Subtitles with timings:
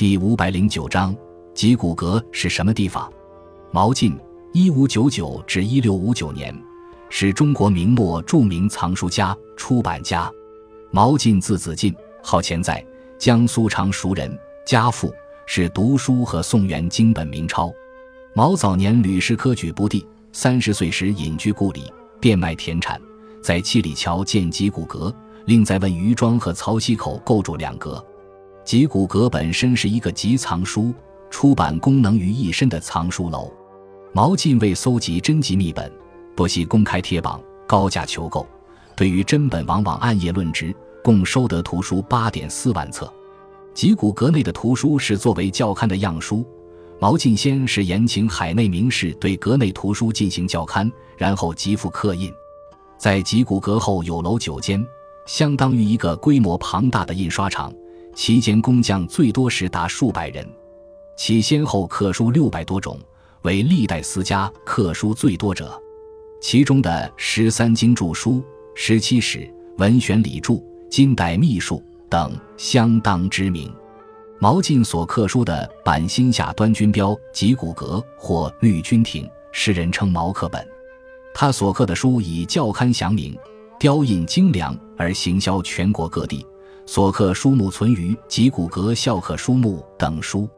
[0.00, 1.14] 第五百零九章，
[1.52, 3.12] 集古阁是什么地方？
[3.70, 4.18] 毛晋
[4.50, 6.58] （一五九九至一六五九年）
[7.10, 10.32] 是中国明末著名藏书家、出版家。
[10.90, 12.82] 毛晋字子晋，号钱在，
[13.18, 14.34] 江苏常熟人，
[14.64, 15.12] 家父，
[15.44, 17.70] 是读书和宋元经本明钞。
[18.32, 22.98] 毛早年屡试科举不第，三十岁时隐居故里，变卖田产，
[23.42, 25.14] 在七里桥建集古阁，
[25.44, 28.02] 另在问余庄和曹溪口构筑两阁。
[28.64, 30.94] 集古阁本身是一个集藏书、
[31.30, 33.50] 出版功能于一身的藏书楼。
[34.12, 35.90] 毛晋为搜集真集秘本，
[36.36, 38.46] 不惜公开贴榜，高价求购。
[38.94, 43.10] 对于真本，往往暗夜论值，共收得图书八点四万册。
[43.72, 46.44] 集古阁内的图书是作为校勘的样书。
[47.00, 52.32] 毛晋先是严请海内名士对阁内图书进行校勘，然后即附刻印。
[52.98, 54.86] 在集古阁后有楼九间，
[55.26, 57.72] 相当于一个规模庞大的印刷厂。
[58.14, 60.46] 其间工匠最多时达数百人，
[61.16, 62.98] 其先后刻书六百多种，
[63.42, 65.80] 为历代私家刻书最多者。
[66.40, 68.42] 其中的十三经注书、
[68.74, 73.72] 十七史、文选礼注、金代秘术等相当知名。
[74.38, 80.66] 毛晋所刻书的《版心下端君标》《集古阁》或《绿君亭》，世人称毛刻本。
[81.34, 83.36] 他所刻的书以校勘详明、
[83.78, 86.44] 雕印精良而行销全国各地。
[86.86, 90.48] 所刻书目存于《集古阁校刻书目》等书。